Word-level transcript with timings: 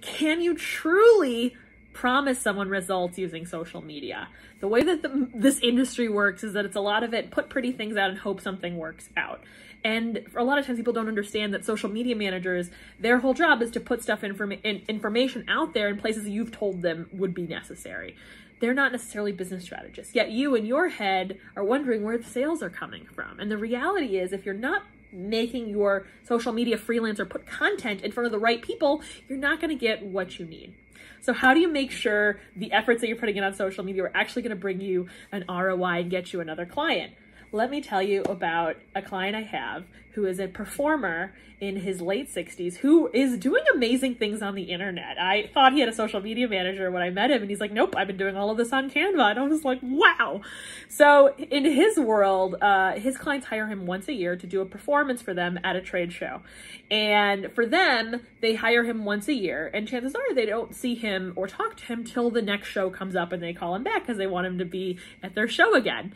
can 0.00 0.40
you 0.40 0.56
truly 0.56 1.56
promise 1.92 2.38
someone 2.38 2.68
results 2.68 3.18
using 3.18 3.46
social 3.46 3.82
media? 3.82 4.28
The 4.60 4.68
way 4.68 4.82
that 4.82 5.02
the, 5.02 5.28
this 5.34 5.60
industry 5.60 6.08
works 6.08 6.44
is 6.44 6.52
that 6.54 6.64
it's 6.64 6.76
a 6.76 6.80
lot 6.80 7.02
of 7.02 7.14
it 7.14 7.30
put 7.30 7.48
pretty 7.48 7.72
things 7.72 7.96
out 7.96 8.10
and 8.10 8.18
hope 8.18 8.40
something 8.40 8.76
works 8.76 9.08
out. 9.16 9.42
And 9.82 10.26
a 10.36 10.44
lot 10.44 10.58
of 10.58 10.66
times 10.66 10.78
people 10.78 10.92
don't 10.92 11.08
understand 11.08 11.54
that 11.54 11.64
social 11.64 11.88
media 11.88 12.14
managers, 12.14 12.70
their 12.98 13.18
whole 13.18 13.32
job 13.32 13.62
is 13.62 13.70
to 13.72 13.80
put 13.80 14.02
stuff 14.02 14.22
in, 14.22 14.34
information 14.88 15.44
out 15.48 15.72
there 15.72 15.88
in 15.88 15.98
places 15.98 16.28
you've 16.28 16.52
told 16.52 16.82
them 16.82 17.08
would 17.12 17.34
be 17.34 17.46
necessary. 17.46 18.14
They're 18.60 18.74
not 18.74 18.92
necessarily 18.92 19.32
business 19.32 19.64
strategists. 19.64 20.14
Yet 20.14 20.30
you 20.30 20.54
in 20.54 20.66
your 20.66 20.90
head 20.90 21.38
are 21.56 21.64
wondering 21.64 22.02
where 22.02 22.18
the 22.18 22.24
sales 22.24 22.62
are 22.62 22.68
coming 22.68 23.06
from. 23.06 23.40
And 23.40 23.50
the 23.50 23.56
reality 23.56 24.18
is 24.18 24.34
if 24.34 24.44
you're 24.44 24.54
not 24.54 24.82
making 25.12 25.68
your 25.68 26.06
social 26.24 26.52
media 26.52 26.76
freelancer 26.76 27.28
put 27.28 27.46
content 27.46 28.02
in 28.02 28.12
front 28.12 28.26
of 28.26 28.32
the 28.32 28.38
right 28.38 28.62
people, 28.62 29.02
you're 29.28 29.38
not 29.38 29.60
going 29.60 29.70
to 29.70 29.76
get 29.76 30.04
what 30.04 30.38
you 30.38 30.46
need. 30.46 30.74
So 31.22 31.32
how 31.32 31.52
do 31.52 31.60
you 31.60 31.68
make 31.68 31.90
sure 31.90 32.40
the 32.56 32.72
efforts 32.72 33.00
that 33.00 33.08
you're 33.08 33.16
putting 33.16 33.36
in 33.36 33.44
on 33.44 33.54
social 33.54 33.84
media 33.84 34.04
are 34.04 34.12
actually 34.14 34.42
going 34.42 34.50
to 34.50 34.60
bring 34.60 34.80
you 34.80 35.08
an 35.32 35.44
ROI 35.48 36.00
and 36.00 36.10
get 36.10 36.32
you 36.32 36.40
another 36.40 36.64
client? 36.64 37.12
Let 37.52 37.70
me 37.70 37.80
tell 37.80 38.02
you 38.02 38.22
about 38.22 38.76
a 38.94 39.02
client 39.02 39.36
I 39.36 39.42
have 39.42 39.84
who 40.14 40.26
is 40.26 40.38
a 40.40 40.48
performer 40.48 41.32
in 41.60 41.76
his 41.76 42.00
late 42.00 42.32
60s 42.32 42.76
who 42.76 43.10
is 43.12 43.36
doing 43.36 43.62
amazing 43.74 44.14
things 44.14 44.40
on 44.40 44.54
the 44.54 44.62
internet. 44.62 45.20
I 45.20 45.50
thought 45.52 45.72
he 45.72 45.80
had 45.80 45.88
a 45.88 45.92
social 45.92 46.20
media 46.20 46.48
manager 46.48 46.90
when 46.90 47.02
I 47.02 47.10
met 47.10 47.30
him, 47.30 47.42
and 47.42 47.50
he's 47.50 47.60
like, 47.60 47.70
Nope, 47.70 47.94
I've 47.96 48.06
been 48.06 48.16
doing 48.16 48.34
all 48.34 48.50
of 48.50 48.56
this 48.56 48.72
on 48.72 48.90
Canva. 48.90 49.30
And 49.30 49.38
I 49.38 49.42
was 49.46 49.64
like, 49.64 49.78
Wow. 49.82 50.40
So, 50.88 51.34
in 51.36 51.64
his 51.64 51.98
world, 51.98 52.56
uh, 52.62 52.92
his 52.92 53.18
clients 53.18 53.46
hire 53.46 53.66
him 53.66 53.86
once 53.86 54.08
a 54.08 54.14
year 54.14 54.36
to 54.36 54.46
do 54.46 54.62
a 54.62 54.66
performance 54.66 55.20
for 55.20 55.34
them 55.34 55.60
at 55.62 55.76
a 55.76 55.82
trade 55.82 56.12
show. 56.12 56.40
And 56.90 57.52
for 57.52 57.66
them, 57.66 58.22
they 58.40 58.54
hire 58.54 58.84
him 58.84 59.04
once 59.04 59.28
a 59.28 59.34
year, 59.34 59.70
and 59.74 59.86
chances 59.86 60.14
are 60.14 60.34
they 60.34 60.46
don't 60.46 60.74
see 60.74 60.94
him 60.94 61.34
or 61.36 61.46
talk 61.46 61.76
to 61.76 61.84
him 61.84 62.04
till 62.04 62.30
the 62.30 62.42
next 62.42 62.68
show 62.68 62.88
comes 62.90 63.14
up 63.14 63.32
and 63.32 63.42
they 63.42 63.52
call 63.52 63.74
him 63.74 63.84
back 63.84 64.02
because 64.02 64.16
they 64.16 64.26
want 64.26 64.46
him 64.46 64.58
to 64.58 64.64
be 64.64 64.98
at 65.22 65.34
their 65.34 65.46
show 65.46 65.74
again. 65.74 66.14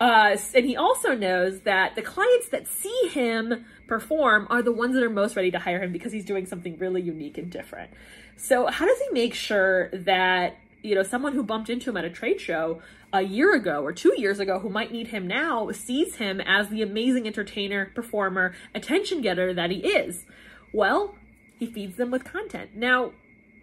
Uh, 0.00 0.36
and 0.54 0.66
he 0.66 0.76
also 0.76 1.14
knows 1.14 1.60
that 1.60 1.94
the 1.94 2.02
clients 2.02 2.48
that 2.48 2.66
see 2.66 3.08
him 3.12 3.64
perform 3.86 4.46
are 4.50 4.62
the 4.62 4.72
ones 4.72 4.94
that 4.94 5.02
are 5.02 5.10
most 5.10 5.36
ready 5.36 5.50
to 5.50 5.58
hire 5.58 5.82
him 5.82 5.92
because 5.92 6.12
he's 6.12 6.24
doing 6.24 6.46
something 6.46 6.76
really 6.78 7.00
unique 7.00 7.38
and 7.38 7.50
different. 7.50 7.90
So 8.36 8.66
how 8.66 8.86
does 8.86 8.98
he 8.98 9.12
make 9.12 9.34
sure 9.34 9.90
that, 9.92 10.58
you 10.82 10.94
know, 10.94 11.02
someone 11.02 11.32
who 11.32 11.42
bumped 11.42 11.70
into 11.70 11.90
him 11.90 11.96
at 11.96 12.04
a 12.04 12.10
trade 12.10 12.40
show 12.40 12.82
a 13.12 13.22
year 13.22 13.54
ago 13.54 13.82
or 13.82 13.92
two 13.92 14.12
years 14.18 14.40
ago 14.40 14.58
who 14.58 14.68
might 14.68 14.90
need 14.90 15.08
him 15.08 15.26
now 15.28 15.70
sees 15.70 16.16
him 16.16 16.40
as 16.40 16.68
the 16.68 16.82
amazing 16.82 17.26
entertainer, 17.26 17.92
performer, 17.94 18.54
attention 18.74 19.20
getter 19.20 19.54
that 19.54 19.70
he 19.70 19.78
is? 19.78 20.26
Well, 20.72 21.14
he 21.56 21.66
feeds 21.66 21.96
them 21.96 22.10
with 22.10 22.24
content. 22.24 22.70
Now, 22.74 23.12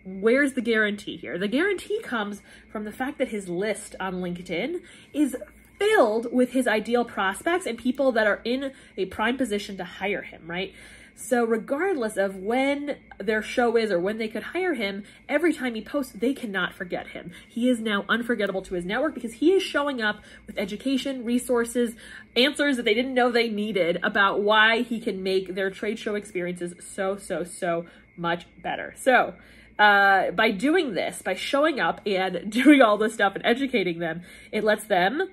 where's 0.05 0.53
the 0.53 0.61
guarantee 0.61 1.17
here? 1.17 1.37
The 1.37 1.49
guarantee 1.49 2.01
comes 2.01 2.41
from 2.71 2.85
the 2.85 2.91
fact 2.91 3.17
that 3.17 3.27
his 3.27 3.49
list 3.49 3.95
on 3.99 4.15
LinkedIn 4.15 4.81
is 5.13 5.35
filled 5.81 6.31
with 6.31 6.51
his 6.51 6.67
ideal 6.67 7.03
prospects 7.03 7.65
and 7.65 7.75
people 7.75 8.11
that 8.11 8.27
are 8.27 8.39
in 8.43 8.71
a 8.97 9.05
prime 9.05 9.35
position 9.35 9.77
to 9.77 9.83
hire 9.83 10.21
him, 10.21 10.43
right? 10.45 10.75
So 11.15 11.43
regardless 11.43 12.17
of 12.17 12.35
when 12.35 12.97
their 13.19 13.41
show 13.41 13.75
is 13.75 13.91
or 13.91 13.99
when 13.99 14.19
they 14.19 14.27
could 14.27 14.43
hire 14.43 14.75
him, 14.75 15.03
every 15.27 15.53
time 15.53 15.73
he 15.73 15.81
posts, 15.81 16.13
they 16.13 16.33
cannot 16.33 16.75
forget 16.75 17.07
him. 17.07 17.31
He 17.49 17.67
is 17.67 17.79
now 17.79 18.05
unforgettable 18.07 18.61
to 18.63 18.75
his 18.75 18.85
network 18.85 19.15
because 19.15 19.33
he 19.33 19.53
is 19.53 19.63
showing 19.63 20.01
up 20.01 20.21
with 20.45 20.57
education, 20.59 21.25
resources, 21.25 21.95
answers 22.35 22.77
that 22.77 22.83
they 22.83 22.93
didn't 22.93 23.15
know 23.15 23.31
they 23.31 23.49
needed 23.49 23.99
about 24.03 24.41
why 24.41 24.83
he 24.83 24.99
can 24.99 25.23
make 25.23 25.55
their 25.55 25.71
trade 25.71 25.97
show 25.97 26.13
experiences 26.13 26.73
so, 26.79 27.17
so, 27.17 27.43
so 27.43 27.87
much 28.15 28.45
better. 28.61 28.93
So 28.97 29.33
uh, 29.79 30.29
by 30.31 30.51
doing 30.51 30.93
this, 30.93 31.23
by 31.23 31.33
showing 31.33 31.79
up 31.79 32.01
and 32.05 32.51
doing 32.51 32.81
all 32.83 32.97
this 32.97 33.15
stuff 33.15 33.33
and 33.33 33.43
educating 33.43 33.97
them, 33.97 34.21
it 34.51 34.63
lets 34.63 34.83
them 34.85 35.29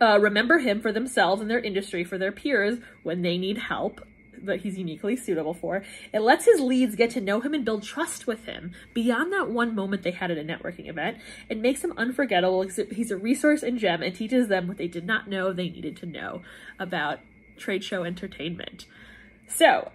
uh, 0.00 0.18
remember 0.20 0.58
him 0.58 0.80
for 0.80 0.92
themselves 0.92 1.40
and 1.40 1.50
their 1.50 1.60
industry, 1.60 2.04
for 2.04 2.18
their 2.18 2.32
peers 2.32 2.78
when 3.02 3.22
they 3.22 3.38
need 3.38 3.58
help 3.58 4.00
that 4.44 4.60
he's 4.60 4.76
uniquely 4.76 5.16
suitable 5.16 5.54
for. 5.54 5.82
It 6.12 6.20
lets 6.20 6.44
his 6.44 6.60
leads 6.60 6.96
get 6.96 7.10
to 7.10 7.20
know 7.20 7.40
him 7.40 7.54
and 7.54 7.64
build 7.64 7.82
trust 7.82 8.26
with 8.26 8.44
him 8.44 8.72
beyond 8.94 9.32
that 9.32 9.50
one 9.50 9.74
moment 9.74 10.02
they 10.02 10.10
had 10.10 10.30
at 10.30 10.38
a 10.38 10.42
networking 10.42 10.88
event. 10.88 11.18
It 11.48 11.58
makes 11.58 11.82
him 11.82 11.94
unforgettable. 11.96 12.62
He's 12.62 13.10
a 13.10 13.16
resource 13.16 13.62
and 13.62 13.78
gem 13.78 14.02
and 14.02 14.14
teaches 14.14 14.48
them 14.48 14.68
what 14.68 14.78
they 14.78 14.88
did 14.88 15.06
not 15.06 15.28
know 15.28 15.52
they 15.52 15.68
needed 15.68 15.96
to 15.98 16.06
know 16.06 16.42
about 16.78 17.20
trade 17.56 17.84
show 17.84 18.04
entertainment. 18.04 18.86
So, 19.46 19.92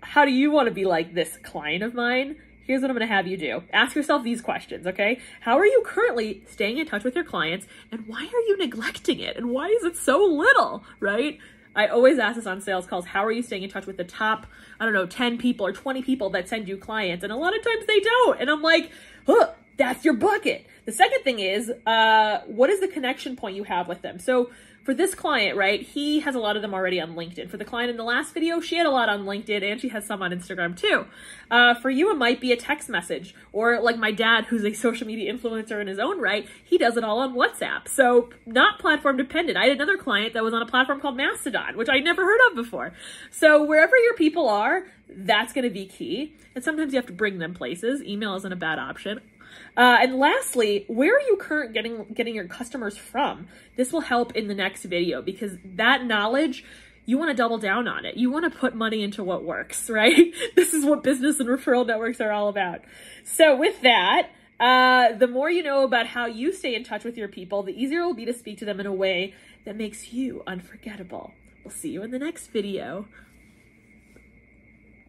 how 0.00 0.24
do 0.24 0.32
you 0.32 0.50
want 0.50 0.68
to 0.68 0.74
be 0.74 0.84
like 0.84 1.14
this 1.14 1.38
client 1.42 1.82
of 1.82 1.94
mine? 1.94 2.36
Here's 2.66 2.82
what 2.82 2.90
I'm 2.90 2.96
going 2.96 3.08
to 3.08 3.14
have 3.14 3.26
you 3.26 3.36
do. 3.36 3.62
Ask 3.72 3.94
yourself 3.94 4.22
these 4.22 4.40
questions, 4.40 4.86
okay? 4.86 5.20
How 5.40 5.58
are 5.58 5.66
you 5.66 5.82
currently 5.84 6.42
staying 6.48 6.78
in 6.78 6.86
touch 6.86 7.04
with 7.04 7.14
your 7.14 7.24
clients 7.24 7.66
and 7.90 8.06
why 8.06 8.22
are 8.22 8.40
you 8.48 8.56
neglecting 8.58 9.20
it? 9.20 9.36
And 9.36 9.50
why 9.50 9.68
is 9.68 9.84
it 9.84 9.96
so 9.96 10.24
little, 10.24 10.84
right? 11.00 11.38
I 11.74 11.86
always 11.86 12.18
ask 12.18 12.36
this 12.36 12.46
on 12.46 12.60
sales 12.60 12.86
calls. 12.86 13.06
How 13.06 13.24
are 13.24 13.32
you 13.32 13.42
staying 13.42 13.62
in 13.62 13.70
touch 13.70 13.86
with 13.86 13.96
the 13.96 14.04
top, 14.04 14.46
I 14.78 14.84
don't 14.84 14.94
know, 14.94 15.06
10 15.06 15.38
people 15.38 15.66
or 15.66 15.72
20 15.72 16.02
people 16.02 16.30
that 16.30 16.48
send 16.48 16.68
you 16.68 16.76
clients? 16.76 17.24
And 17.24 17.32
a 17.32 17.36
lot 17.36 17.56
of 17.56 17.64
times 17.64 17.86
they 17.86 18.00
don't. 18.00 18.40
And 18.40 18.50
I'm 18.50 18.62
like, 18.62 18.90
huh, 19.26 19.50
that's 19.76 20.04
your 20.04 20.14
bucket. 20.14 20.66
The 20.84 20.92
second 20.92 21.22
thing 21.22 21.38
is, 21.38 21.70
uh, 21.86 22.40
what 22.46 22.70
is 22.70 22.80
the 22.80 22.88
connection 22.88 23.36
point 23.36 23.56
you 23.56 23.64
have 23.64 23.88
with 23.88 24.02
them? 24.02 24.18
So 24.18 24.50
for 24.84 24.94
this 24.94 25.14
client, 25.14 25.56
right, 25.56 25.80
he 25.80 26.20
has 26.20 26.34
a 26.34 26.38
lot 26.38 26.56
of 26.56 26.62
them 26.62 26.74
already 26.74 27.00
on 27.00 27.14
LinkedIn. 27.14 27.48
For 27.48 27.56
the 27.56 27.64
client 27.64 27.90
in 27.90 27.96
the 27.96 28.04
last 28.04 28.34
video, 28.34 28.60
she 28.60 28.76
had 28.76 28.86
a 28.86 28.90
lot 28.90 29.08
on 29.08 29.24
LinkedIn 29.24 29.62
and 29.62 29.80
she 29.80 29.88
has 29.88 30.06
some 30.06 30.22
on 30.22 30.32
Instagram 30.32 30.76
too. 30.76 31.06
Uh, 31.50 31.74
for 31.74 31.90
you, 31.90 32.10
it 32.10 32.16
might 32.16 32.40
be 32.40 32.52
a 32.52 32.56
text 32.56 32.88
message 32.88 33.34
or 33.52 33.80
like 33.80 33.96
my 33.96 34.10
dad, 34.10 34.46
who's 34.46 34.64
a 34.64 34.72
social 34.72 35.06
media 35.06 35.32
influencer 35.32 35.80
in 35.80 35.86
his 35.86 35.98
own 35.98 36.20
right, 36.20 36.48
he 36.64 36.78
does 36.78 36.96
it 36.96 37.04
all 37.04 37.20
on 37.20 37.34
WhatsApp. 37.34 37.86
So 37.88 38.30
not 38.46 38.78
platform 38.78 39.16
dependent. 39.16 39.56
I 39.56 39.64
had 39.64 39.72
another 39.72 39.96
client 39.96 40.34
that 40.34 40.42
was 40.42 40.54
on 40.54 40.62
a 40.62 40.66
platform 40.66 41.00
called 41.00 41.16
Mastodon, 41.16 41.76
which 41.76 41.88
I'd 41.88 42.04
never 42.04 42.24
heard 42.24 42.40
of 42.50 42.56
before. 42.56 42.92
So 43.30 43.64
wherever 43.64 43.96
your 43.96 44.14
people 44.14 44.48
are, 44.48 44.84
that's 45.16 45.52
going 45.52 45.64
to 45.64 45.70
be 45.70 45.86
key. 45.86 46.34
And 46.54 46.62
sometimes 46.62 46.92
you 46.92 46.98
have 46.98 47.06
to 47.06 47.12
bring 47.12 47.38
them 47.38 47.54
places. 47.54 48.02
Email 48.02 48.34
isn't 48.36 48.52
a 48.52 48.56
bad 48.56 48.78
option. 48.78 49.20
Uh, 49.76 49.98
and 50.00 50.16
lastly, 50.16 50.84
where 50.88 51.16
are 51.16 51.20
you 51.20 51.36
current 51.36 51.74
getting 51.74 52.04
getting 52.14 52.34
your 52.34 52.46
customers 52.46 52.96
from? 52.96 53.48
This 53.76 53.92
will 53.92 54.00
help 54.00 54.34
in 54.34 54.48
the 54.48 54.54
next 54.54 54.84
video 54.84 55.22
because 55.22 55.52
that 55.64 56.04
knowledge 56.04 56.64
you 57.04 57.18
want 57.18 57.30
to 57.30 57.34
double 57.34 57.58
down 57.58 57.88
on 57.88 58.04
it. 58.04 58.16
You 58.16 58.30
want 58.30 58.50
to 58.50 58.58
put 58.58 58.74
money 58.74 59.02
into 59.02 59.24
what 59.24 59.44
works, 59.44 59.90
right? 59.90 60.34
this 60.56 60.72
is 60.72 60.84
what 60.84 61.02
business 61.02 61.40
and 61.40 61.48
referral 61.48 61.86
networks 61.86 62.20
are 62.20 62.32
all 62.32 62.48
about. 62.48 62.82
So 63.24 63.56
with 63.56 63.80
that, 63.82 64.30
uh, 64.60 65.16
the 65.16 65.26
more 65.26 65.50
you 65.50 65.62
know 65.62 65.84
about 65.84 66.06
how 66.06 66.26
you 66.26 66.52
stay 66.52 66.74
in 66.74 66.84
touch 66.84 67.04
with 67.04 67.16
your 67.16 67.28
people, 67.28 67.62
the 67.62 67.72
easier 67.72 68.00
it 68.00 68.06
will 68.06 68.14
be 68.14 68.24
to 68.26 68.32
speak 68.32 68.58
to 68.58 68.64
them 68.64 68.78
in 68.78 68.86
a 68.86 68.92
way 68.92 69.34
that 69.64 69.76
makes 69.76 70.12
you 70.12 70.42
unforgettable. 70.46 71.32
We'll 71.64 71.74
see 71.74 71.90
you 71.90 72.02
in 72.02 72.10
the 72.10 72.18
next 72.18 72.48
video. 72.48 73.06